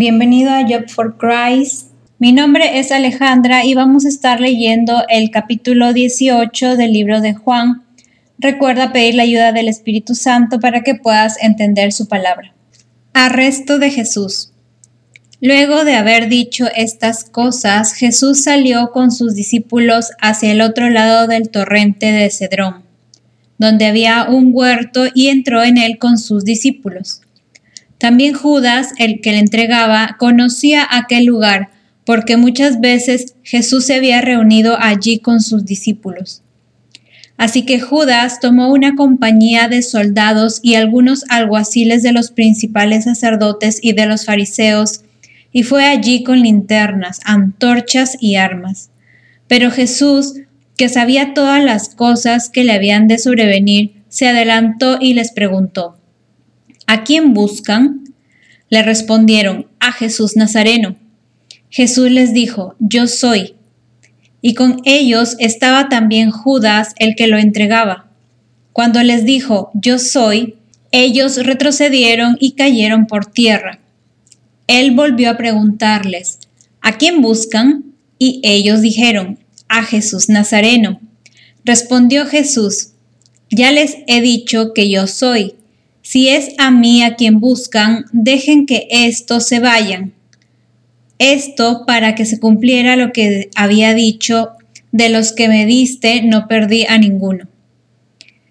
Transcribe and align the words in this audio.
Bienvenido 0.00 0.50
a 0.50 0.62
Job 0.62 0.88
for 0.88 1.18
Christ. 1.18 1.90
Mi 2.18 2.32
nombre 2.32 2.78
es 2.78 2.90
Alejandra 2.90 3.66
y 3.66 3.74
vamos 3.74 4.06
a 4.06 4.08
estar 4.08 4.40
leyendo 4.40 5.04
el 5.10 5.30
capítulo 5.30 5.92
18 5.92 6.78
del 6.78 6.94
libro 6.94 7.20
de 7.20 7.34
Juan. 7.34 7.82
Recuerda 8.38 8.94
pedir 8.94 9.16
la 9.16 9.24
ayuda 9.24 9.52
del 9.52 9.68
Espíritu 9.68 10.14
Santo 10.14 10.58
para 10.58 10.80
que 10.80 10.94
puedas 10.94 11.36
entender 11.42 11.92
su 11.92 12.08
palabra. 12.08 12.54
Arresto 13.12 13.78
de 13.78 13.90
Jesús. 13.90 14.54
Luego 15.42 15.84
de 15.84 15.96
haber 15.96 16.30
dicho 16.30 16.64
estas 16.74 17.24
cosas, 17.24 17.92
Jesús 17.92 18.42
salió 18.44 18.92
con 18.92 19.12
sus 19.12 19.34
discípulos 19.34 20.12
hacia 20.18 20.50
el 20.50 20.62
otro 20.62 20.88
lado 20.88 21.26
del 21.26 21.50
torrente 21.50 22.10
de 22.10 22.30
Cedrón, 22.30 22.84
donde 23.58 23.84
había 23.84 24.30
un 24.30 24.52
huerto 24.54 25.08
y 25.12 25.28
entró 25.28 25.62
en 25.62 25.76
él 25.76 25.98
con 25.98 26.16
sus 26.16 26.46
discípulos. 26.46 27.20
También 28.00 28.32
Judas, 28.32 28.94
el 28.96 29.20
que 29.20 29.32
le 29.32 29.40
entregaba, 29.40 30.16
conocía 30.18 30.88
aquel 30.90 31.26
lugar, 31.26 31.68
porque 32.06 32.38
muchas 32.38 32.80
veces 32.80 33.34
Jesús 33.42 33.84
se 33.84 33.94
había 33.94 34.22
reunido 34.22 34.78
allí 34.80 35.18
con 35.18 35.42
sus 35.42 35.66
discípulos. 35.66 36.42
Así 37.36 37.66
que 37.66 37.78
Judas 37.78 38.40
tomó 38.40 38.72
una 38.72 38.96
compañía 38.96 39.68
de 39.68 39.82
soldados 39.82 40.60
y 40.62 40.76
algunos 40.76 41.26
alguaciles 41.28 42.02
de 42.02 42.12
los 42.12 42.30
principales 42.30 43.04
sacerdotes 43.04 43.78
y 43.82 43.92
de 43.92 44.06
los 44.06 44.24
fariseos, 44.24 45.02
y 45.52 45.62
fue 45.62 45.84
allí 45.84 46.24
con 46.24 46.40
linternas, 46.40 47.20
antorchas 47.24 48.16
y 48.18 48.36
armas. 48.36 48.88
Pero 49.46 49.70
Jesús, 49.70 50.36
que 50.78 50.88
sabía 50.88 51.34
todas 51.34 51.62
las 51.62 51.90
cosas 51.90 52.48
que 52.48 52.64
le 52.64 52.72
habían 52.72 53.08
de 53.08 53.18
sobrevenir, 53.18 53.92
se 54.08 54.26
adelantó 54.26 54.96
y 54.98 55.12
les 55.12 55.32
preguntó, 55.32 56.00
¿A 56.92 57.04
quién 57.04 57.34
buscan? 57.34 57.99
Le 58.70 58.82
respondieron, 58.82 59.66
a 59.80 59.92
Jesús 59.92 60.36
Nazareno. 60.36 60.96
Jesús 61.68 62.10
les 62.10 62.32
dijo, 62.32 62.74
yo 62.78 63.06
soy. 63.06 63.54
Y 64.42 64.54
con 64.54 64.80
ellos 64.84 65.36
estaba 65.38 65.88
también 65.88 66.30
Judas, 66.30 66.94
el 66.96 67.14
que 67.14 67.26
lo 67.26 67.36
entregaba. 67.36 68.08
Cuando 68.72 69.02
les 69.02 69.24
dijo, 69.24 69.70
yo 69.74 69.98
soy, 69.98 70.56
ellos 70.92 71.36
retrocedieron 71.36 72.36
y 72.40 72.52
cayeron 72.52 73.06
por 73.06 73.26
tierra. 73.26 73.80
Él 74.66 74.92
volvió 74.92 75.30
a 75.30 75.36
preguntarles, 75.36 76.38
¿a 76.80 76.96
quién 76.96 77.22
buscan? 77.22 77.84
Y 78.18 78.40
ellos 78.44 78.80
dijeron, 78.80 79.38
a 79.68 79.82
Jesús 79.82 80.28
Nazareno. 80.28 81.00
Respondió 81.64 82.26
Jesús, 82.26 82.90
ya 83.50 83.72
les 83.72 83.96
he 84.06 84.20
dicho 84.20 84.72
que 84.74 84.88
yo 84.90 85.06
soy. 85.06 85.54
Si 86.10 86.28
es 86.28 86.54
a 86.58 86.72
mí 86.72 87.04
a 87.04 87.14
quien 87.14 87.38
buscan, 87.38 88.04
dejen 88.10 88.66
que 88.66 88.88
estos 88.90 89.46
se 89.46 89.60
vayan. 89.60 90.12
Esto 91.20 91.84
para 91.86 92.16
que 92.16 92.26
se 92.26 92.40
cumpliera 92.40 92.96
lo 92.96 93.12
que 93.12 93.48
había 93.54 93.94
dicho, 93.94 94.48
de 94.90 95.08
los 95.08 95.30
que 95.30 95.46
me 95.46 95.66
diste 95.66 96.22
no 96.22 96.48
perdí 96.48 96.84
a 96.84 96.98
ninguno. 96.98 97.46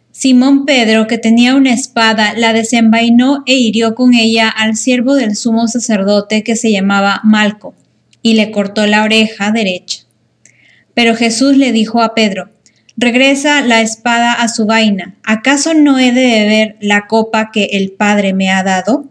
Simón 0.10 0.66
Pedro, 0.66 1.06
que 1.08 1.18
tenía 1.18 1.54
una 1.54 1.74
espada, 1.74 2.32
la 2.34 2.54
desenvainó 2.54 3.44
e 3.46 3.56
hirió 3.56 3.94
con 3.94 4.14
ella 4.14 4.48
al 4.48 4.78
siervo 4.78 5.16
del 5.16 5.36
sumo 5.36 5.68
sacerdote 5.68 6.46
que 6.46 6.56
se 6.56 6.72
llamaba 6.72 7.20
Malco, 7.26 7.76
y 8.22 8.36
le 8.36 8.52
cortó 8.52 8.88
la 8.88 9.04
oreja 9.04 9.52
derecha. 9.52 10.04
Pero 10.94 11.14
Jesús 11.14 11.58
le 11.58 11.73
dijo 11.73 12.02
a 12.02 12.16
Pedro, 12.16 12.52
Regresa 13.02 13.61
la 13.61 13.80
espada 13.80 14.33
a 14.33 14.50
su 14.50 14.66
vaina. 14.66 15.16
¿Acaso 15.23 15.73
no 15.73 15.97
he 15.97 16.11
de 16.11 16.25
beber 16.25 16.78
la 16.81 17.08
copa 17.08 17.50
que 17.50 17.69
el 17.72 17.94
Padre 17.94 18.33
me 18.33 18.50
ha 18.50 18.61
dado? 18.61 19.05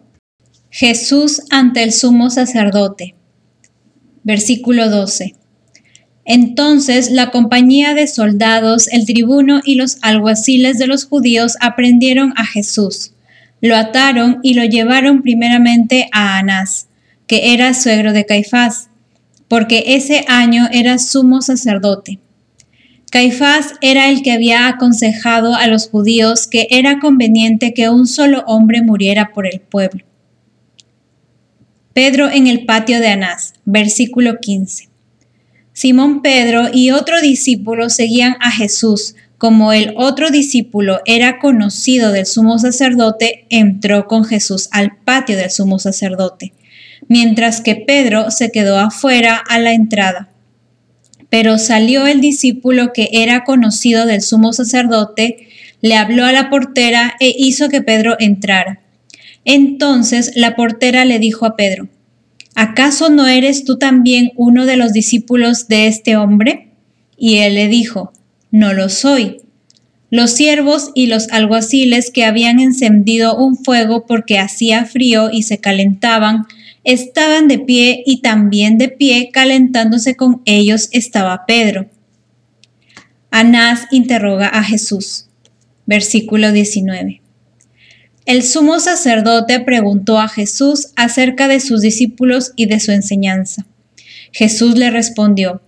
Jesús 0.69 1.41
ante 1.49 1.85
el 1.85 1.93
sumo 1.93 2.29
sacerdote. 2.29 3.15
Versículo 4.25 4.91
12. 4.91 5.37
Entonces 6.27 7.11
la 7.11 7.31
compañía 7.31 7.95
de 7.95 8.07
soldados, 8.09 8.89
el 8.89 9.07
tribuno 9.07 9.63
y 9.65 9.77
los 9.77 9.97
alguaciles 10.03 10.77
de 10.77 10.87
los 10.87 11.07
judíos 11.07 11.55
aprendieron 11.63 12.35
a 12.37 12.45
Jesús. 12.45 13.15
Lo 13.63 13.75
ataron 13.75 14.41
y 14.43 14.53
lo 14.53 14.65
llevaron 14.65 15.23
primeramente 15.23 16.11
a 16.13 16.37
Anás, 16.37 16.89
que 17.27 17.55
era 17.55 17.73
suegro 17.73 18.13
de 18.13 18.27
Caifás, 18.27 18.91
porque 19.49 19.85
ese 19.87 20.27
año 20.29 20.69
era 20.71 20.99
sumo 20.99 21.41
sacerdote. 21.41 22.19
Caifás 23.11 23.73
era 23.81 24.11
el 24.11 24.23
que 24.23 24.33
había 24.33 24.69
aconsejado 24.69 25.55
a 25.55 25.67
los 25.67 25.89
judíos 25.89 26.47
que 26.47 26.69
era 26.71 26.99
conveniente 26.99 27.73
que 27.73 27.89
un 27.89 28.07
solo 28.07 28.45
hombre 28.47 28.83
muriera 28.83 29.31
por 29.33 29.47
el 29.47 29.61
pueblo. 29.61 30.05
Pedro 31.95 32.31
en 32.31 32.47
el 32.47 32.67
patio 32.67 33.01
de 33.01 33.09
Anás, 33.09 33.55
versículo 33.65 34.39
15. 34.41 34.89
Simón 35.73 36.23
Pedro 36.23 36.69
y 36.73 36.91
otro 36.91 37.21
discípulo 37.21 37.89
seguían 37.89 38.37
a 38.41 38.51
Jesús. 38.51 39.15
Como 39.39 39.73
el 39.73 39.95
otro 39.97 40.31
discípulo 40.31 41.01
era 41.07 41.39
conocido 41.39 42.13
del 42.13 42.27
sumo 42.27 42.59
sacerdote, 42.59 43.47
entró 43.49 44.07
con 44.07 44.25
Jesús 44.25 44.69
al 44.71 44.97
patio 44.97 45.37
del 45.37 45.51
sumo 45.51 45.79
sacerdote, 45.79 46.53
mientras 47.09 47.61
que 47.61 47.77
Pedro 47.77 48.31
se 48.31 48.51
quedó 48.51 48.79
afuera 48.79 49.37
a 49.37 49.59
la 49.59 49.73
entrada. 49.73 50.29
Pero 51.31 51.59
salió 51.59 52.07
el 52.07 52.21
discípulo 52.21 52.93
que 52.93 53.11
era 53.13 53.45
conocido 53.45 54.07
del 54.07 54.23
sumo 54.23 54.53
sacerdote, 54.53 55.49
le 55.81 55.95
habló 55.95 56.25
a 56.25 56.33
la 56.33 56.51
portera 56.51 57.15
e 57.21 57.35
hizo 57.37 57.69
que 57.69 57.83
Pedro 57.83 58.17
entrara. 58.19 58.81
Entonces 59.45 60.33
la 60.35 60.57
portera 60.57 61.05
le 61.05 61.19
dijo 61.19 61.47
a 61.47 61.57
Pedro, 61.57 61.89
¿acaso 62.55 63.09
no 63.11 63.27
eres 63.27 63.65
tú 63.65 63.79
también 63.79 64.33
uno 64.37 64.67
de 64.67 64.77
los 64.77 64.93
discípulos 64.93 65.69
de 65.69 65.87
este 65.87 66.17
hombre? 66.17 66.69
Y 67.17 67.37
él 67.39 67.55
le 67.55 67.69
dijo, 67.69 68.13
no 68.51 68.73
lo 68.73 68.89
soy. 68.89 69.43
Los 70.11 70.31
siervos 70.31 70.91
y 70.95 71.07
los 71.07 71.29
alguaciles 71.31 72.11
que 72.11 72.25
habían 72.25 72.61
encendido 72.61 73.37
un 73.37 73.57
fuego 73.57 74.07
porque 74.07 74.39
hacía 74.39 74.87
frío 74.87 75.31
y 75.31 75.43
se 75.43 75.59
calentaban, 75.59 76.47
estaban 76.89 77.49
de 77.49 77.59
pie 77.59 78.03
y 78.07 78.23
también 78.23 78.79
de 78.79 78.89
pie 78.89 79.29
calentándose 79.31 80.17
con 80.17 80.41
ellos 80.47 80.89
estaba 80.93 81.45
Pedro. 81.45 81.91
Anás 83.31 83.87
interroga 83.91 84.49
a 84.49 84.63
Jesús. 84.63 85.27
Versículo 85.85 86.51
19. 86.51 87.21
El 88.25 88.43
sumo 88.43 88.81
sacerdote 88.81 89.61
preguntó 89.61 90.19
a 90.19 90.29
Jesús 90.29 90.89
acerca 90.97 91.47
de 91.47 91.61
sus 91.61 91.83
discípulos 91.83 92.53
y 92.57 92.65
de 92.65 92.81
su 92.81 92.91
enseñanza. 92.91 93.67
Jesús 94.33 94.79
le 94.79 94.91
respondió, 94.91 95.61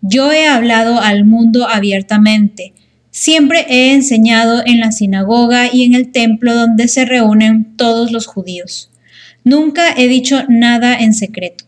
Yo 0.00 0.32
he 0.32 0.48
hablado 0.48 1.00
al 1.00 1.24
mundo 1.24 1.68
abiertamente. 1.68 2.74
Siempre 3.12 3.66
he 3.68 3.92
enseñado 3.92 4.62
en 4.66 4.80
la 4.80 4.90
sinagoga 4.90 5.72
y 5.72 5.84
en 5.84 5.94
el 5.94 6.10
templo 6.10 6.56
donde 6.56 6.88
se 6.88 7.04
reúnen 7.04 7.76
todos 7.76 8.10
los 8.10 8.26
judíos. 8.26 8.90
Nunca 9.46 9.94
he 9.96 10.08
dicho 10.08 10.42
nada 10.48 10.98
en 10.98 11.14
secreto. 11.14 11.66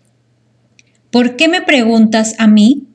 ¿Por 1.13 1.37
qué 1.37 1.47
me 1.47 1.63
preguntas 1.63 2.35
a 2.39 2.49
mí? 2.49 2.89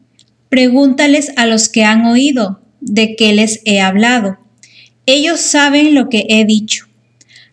Pregúntales 0.50 1.32
a 1.38 1.46
los 1.46 1.70
que 1.70 1.86
han 1.86 2.06
oído 2.06 2.60
de 2.82 3.16
qué 3.16 3.32
les 3.32 3.62
he 3.64 3.80
hablado. 3.80 4.40
Ellos 5.06 5.40
saben 5.40 5.96
lo 5.96 6.10
que 6.10 6.26
he 6.28 6.44
dicho. 6.44 6.88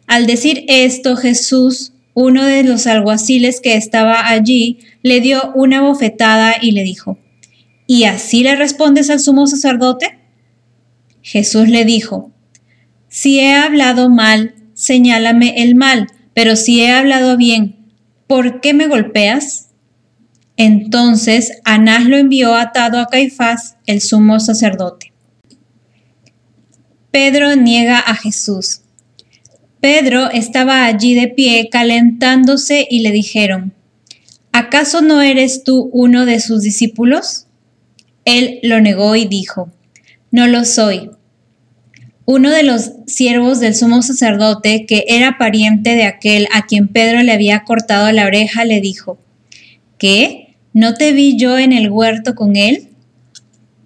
Al 0.08 0.26
decir 0.26 0.64
esto, 0.66 1.14
Jesús, 1.14 1.92
uno 2.14 2.44
de 2.44 2.64
los 2.64 2.88
alguaciles 2.88 3.60
que 3.60 3.76
estaba 3.76 4.26
allí, 4.28 4.80
le 5.04 5.20
dio 5.20 5.52
una 5.54 5.82
bofetada 5.82 6.56
y 6.60 6.72
le 6.72 6.82
dijo, 6.82 7.16
¿Y 7.86 8.04
así 8.04 8.42
le 8.42 8.56
respondes 8.56 9.08
al 9.08 9.20
sumo 9.20 9.46
sacerdote? 9.46 10.18
Jesús 11.22 11.68
le 11.68 11.84
dijo, 11.84 12.32
Si 13.06 13.38
he 13.38 13.54
hablado 13.54 14.10
mal, 14.10 14.56
señálame 14.74 15.62
el 15.62 15.76
mal 15.76 16.08
pero 16.34 16.56
si 16.56 16.80
he 16.80 16.90
hablado 16.90 17.36
bien, 17.36 17.76
¿por 18.26 18.60
qué 18.60 18.74
me 18.74 18.86
golpeas? 18.86 19.70
Entonces 20.56 21.52
Anás 21.64 22.04
lo 22.04 22.16
envió 22.16 22.54
atado 22.54 23.00
a 23.00 23.06
Caifás, 23.06 23.76
el 23.86 24.00
sumo 24.00 24.40
sacerdote. 24.40 25.12
Pedro 27.10 27.56
niega 27.56 27.98
a 27.98 28.14
Jesús. 28.14 28.82
Pedro 29.80 30.30
estaba 30.30 30.84
allí 30.84 31.14
de 31.14 31.28
pie 31.28 31.68
calentándose 31.70 32.86
y 32.88 33.00
le 33.00 33.10
dijeron, 33.10 33.72
¿acaso 34.52 35.00
no 35.00 35.22
eres 35.22 35.64
tú 35.64 35.88
uno 35.92 36.26
de 36.26 36.38
sus 36.40 36.62
discípulos? 36.62 37.46
Él 38.24 38.60
lo 38.62 38.80
negó 38.80 39.16
y 39.16 39.24
dijo, 39.24 39.72
no 40.30 40.46
lo 40.46 40.64
soy. 40.64 41.10
Uno 42.32 42.50
de 42.50 42.62
los 42.62 42.92
siervos 43.08 43.58
del 43.58 43.74
sumo 43.74 44.02
sacerdote, 44.02 44.86
que 44.86 45.04
era 45.08 45.36
pariente 45.36 45.96
de 45.96 46.04
aquel 46.04 46.46
a 46.52 46.64
quien 46.64 46.86
Pedro 46.86 47.24
le 47.24 47.32
había 47.32 47.64
cortado 47.64 48.12
la 48.12 48.24
oreja, 48.24 48.64
le 48.64 48.80
dijo, 48.80 49.18
¿qué? 49.98 50.54
¿No 50.72 50.94
te 50.94 51.12
vi 51.12 51.36
yo 51.36 51.58
en 51.58 51.72
el 51.72 51.90
huerto 51.90 52.36
con 52.36 52.54
él? 52.54 52.90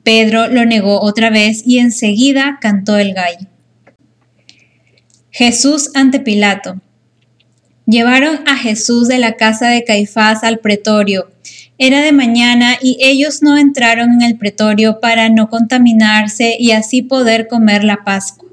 Pedro 0.03 0.49
lo 0.49 0.67
negó 0.67 1.01
otra 1.01 1.31
vez 1.31 1.63
y 1.65 1.79
enseguida 1.79 2.59
cantó 2.61 2.99
el 2.99 3.15
gallo. 3.15 3.49
Jesús 5.31 5.91
ante 5.95 6.21
Pilato. 6.21 6.83
Llevaron 7.87 8.41
a 8.47 8.59
Jesús 8.59 9.09
de 9.09 9.17
la 9.17 9.37
casa 9.37 9.69
de 9.69 9.85
Caifás 9.85 10.45
al 10.45 10.59
pretorio. 10.59 11.31
Era 11.79 12.01
de 12.01 12.13
mañana 12.13 12.79
y 12.81 12.99
ellos 13.01 13.43
no 13.43 13.59
entraron 13.59 14.13
en 14.13 14.23
el 14.23 14.39
pretorio 14.39 15.01
para 15.01 15.29
no 15.29 15.51
contaminarse 15.51 16.57
y 16.59 16.71
así 16.71 17.03
poder 17.03 17.49
comer 17.49 17.83
la 17.83 18.05
Pascua. 18.05 18.49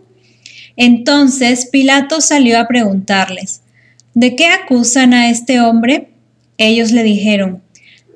Entonces 0.76 1.68
Pilato 1.72 2.22
salió 2.22 2.60
a 2.60 2.68
preguntarles, 2.68 3.62
¿de 4.16 4.36
qué 4.36 4.48
acusan 4.48 5.14
a 5.14 5.30
este 5.30 5.62
hombre? 5.62 6.10
Ellos 6.58 6.92
le 6.92 7.04
dijeron, 7.04 7.62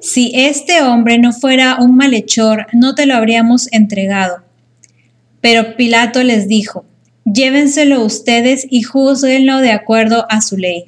si 0.02 0.32
este 0.34 0.82
hombre 0.82 1.20
no 1.20 1.34
fuera 1.34 1.78
un 1.80 1.96
malhechor, 1.96 2.68
no 2.74 2.96
te 2.96 3.06
lo 3.06 3.16
habríamos 3.16 3.72
entregado. 3.72 4.44
Pero 5.42 5.76
Pilato 5.76 6.24
les 6.24 6.48
dijo, 6.48 6.86
llévenselo 7.26 8.04
ustedes 8.04 8.66
y 8.70 8.82
juzguenlo 8.82 9.60
de 9.60 9.72
acuerdo 9.72 10.26
a 10.30 10.42
su 10.42 10.58
ley. 10.58 10.86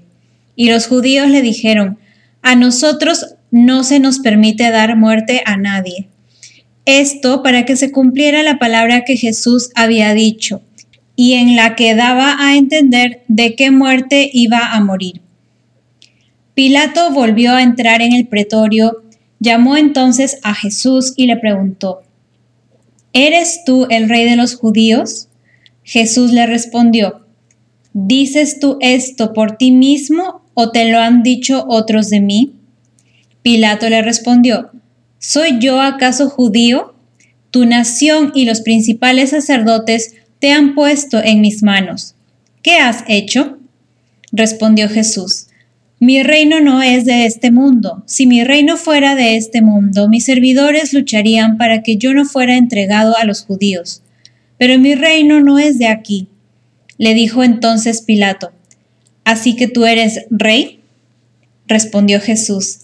Y 0.56 0.72
los 0.72 0.88
judíos 0.88 1.28
le 1.28 1.44
dijeron, 1.44 2.00
a 2.42 2.56
nosotros 2.56 3.37
no 3.52 3.84
se 3.84 4.00
nos 4.00 4.20
permite 4.20 4.70
dar 4.72 4.96
muerte 4.96 5.42
a 5.46 5.58
nadie. 5.58 6.10
Esto 6.86 7.44
para 7.44 7.66
que 7.66 7.76
se 7.76 7.92
cumpliera 7.92 8.44
la 8.44 8.60
palabra 8.60 9.04
que 9.04 9.18
Jesús 9.18 9.72
había 9.76 10.14
dicho, 10.14 10.62
y 11.16 11.34
en 11.34 11.56
la 11.56 11.76
que 11.76 11.96
daba 11.96 12.38
a 12.40 12.56
entender 12.56 13.24
de 13.28 13.56
qué 13.56 13.72
muerte 13.72 14.30
iba 14.32 14.74
a 14.74 14.80
morir. 14.84 15.22
Pilato 16.54 17.12
volvió 17.12 17.54
a 17.54 17.64
entrar 17.64 18.02
en 18.02 18.14
el 18.14 18.28
pretorio, 18.28 19.04
llamó 19.40 19.78
entonces 19.78 20.40
a 20.44 20.56
Jesús 20.56 21.14
y 21.16 21.28
le 21.28 21.38
preguntó, 21.38 22.02
¿Eres 23.14 23.64
tú 23.66 23.88
el 23.90 24.10
rey 24.10 24.30
de 24.30 24.36
los 24.36 24.56
judíos? 24.56 25.28
Jesús 25.84 26.32
le 26.34 26.46
respondió, 26.46 27.26
¿dices 27.94 28.60
tú 28.60 28.78
esto 28.80 29.34
por 29.34 29.58
ti 29.58 29.72
mismo 29.72 30.42
o 30.54 30.72
te 30.72 30.92
lo 30.92 31.00
han 31.00 31.24
dicho 31.24 31.66
otros 31.68 32.10
de 32.10 32.20
mí? 32.20 32.57
Pilato 33.48 33.90
le 33.90 34.02
respondió, 34.02 34.72
¿soy 35.20 35.58
yo 35.62 35.80
acaso 35.80 36.30
judío? 36.30 36.94
Tu 37.50 37.66
nación 37.66 38.34
y 38.36 38.44
los 38.44 38.60
principales 38.60 39.30
sacerdotes 39.30 40.16
te 40.40 40.52
han 40.52 40.76
puesto 40.76 41.24
en 41.24 41.40
mis 41.40 41.64
manos. 41.64 42.16
¿Qué 42.62 42.76
has 42.76 43.06
hecho? 43.08 43.58
Respondió 44.34 44.90
Jesús, 44.90 45.48
mi 45.98 46.24
reino 46.24 46.60
no 46.60 46.82
es 46.82 47.06
de 47.06 47.26
este 47.26 47.50
mundo. 47.52 48.04
Si 48.06 48.28
mi 48.28 48.44
reino 48.44 48.76
fuera 48.76 49.16
de 49.16 49.38
este 49.38 49.62
mundo, 49.62 50.10
mis 50.10 50.26
servidores 50.26 50.92
lucharían 50.92 51.58
para 51.58 51.84
que 51.84 51.96
yo 51.96 52.14
no 52.14 52.26
fuera 52.26 52.58
entregado 52.58 53.16
a 53.16 53.24
los 53.24 53.46
judíos. 53.46 54.02
Pero 54.58 54.78
mi 54.78 54.94
reino 54.94 55.40
no 55.40 55.58
es 55.58 55.80
de 55.80 55.88
aquí. 55.88 56.28
Le 56.98 57.14
dijo 57.14 57.46
entonces 57.46 58.02
Pilato, 58.02 58.52
¿Así 59.24 59.56
que 59.56 59.70
tú 59.70 59.86
eres 59.86 60.26
rey? 60.30 60.82
Respondió 61.66 62.20
Jesús, 62.20 62.80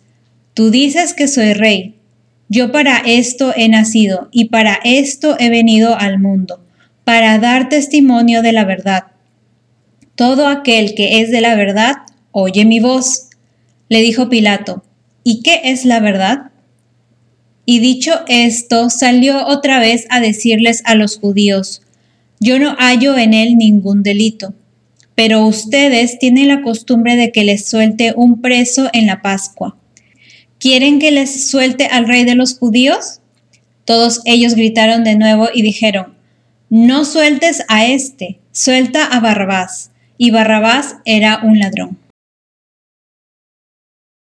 Tú 0.54 0.70
dices 0.70 1.14
que 1.14 1.28
soy 1.28 1.54
rey. 1.54 1.96
Yo 2.50 2.72
para 2.72 2.98
esto 2.98 3.54
he 3.56 3.70
nacido 3.70 4.30
y 4.32 4.46
para 4.46 4.80
esto 4.84 5.36
he 5.40 5.50
venido 5.50 5.98
al 5.98 6.20
mundo, 6.20 6.64
para 7.04 7.40
dar 7.40 7.70
testimonio 7.70 8.42
de 8.42 8.52
la 8.52 8.66
verdad. 8.66 9.06
Todo 10.16 10.48
aquel 10.48 10.94
que 10.94 11.22
es 11.22 11.32
de 11.32 11.42
la 11.42 11.56
verdad, 11.56 11.96
Oye 12.36 12.66
mi 12.66 12.80
voz. 12.80 13.30
Le 13.90 14.02
dijo 14.02 14.28
Pilato, 14.28 14.84
¿y 15.24 15.44
qué 15.44 15.62
es 15.66 15.86
la 15.86 16.00
verdad? 16.00 16.50
Y 17.64 17.78
dicho 17.78 18.12
esto, 18.28 18.90
salió 18.90 19.46
otra 19.46 19.80
vez 19.80 20.08
a 20.10 20.20
decirles 20.20 20.82
a 20.86 20.96
los 20.96 21.20
judíos, 21.20 21.84
yo 22.40 22.58
no 22.58 22.76
hallo 22.80 23.20
en 23.20 23.36
él 23.36 23.56
ningún 23.56 24.02
delito, 24.02 24.56
pero 25.14 25.46
ustedes 25.46 26.18
tienen 26.18 26.48
la 26.48 26.64
costumbre 26.64 27.16
de 27.16 27.32
que 27.32 27.44
les 27.44 27.68
suelte 27.68 28.14
un 28.16 28.42
preso 28.42 28.90
en 28.94 29.06
la 29.06 29.22
Pascua. 29.22 29.78
¿Quieren 30.64 31.00
que 31.00 31.12
les 31.12 31.50
suelte 31.50 31.88
al 31.88 32.08
rey 32.08 32.24
de 32.24 32.36
los 32.36 32.58
judíos? 32.58 33.20
Todos 33.84 34.22
ellos 34.24 34.56
gritaron 34.56 35.04
de 35.04 35.18
nuevo 35.18 35.50
y 35.54 35.62
dijeron, 35.62 36.14
no 36.70 37.04
sueltes 37.04 37.66
a 37.68 37.86
este, 37.86 38.40
suelta 38.54 39.06
a 39.06 39.20
Barrabás. 39.20 39.92
Y 40.18 40.32
Barrabás 40.32 40.96
era 41.04 41.42
un 41.44 41.60
ladrón. 41.60 42.00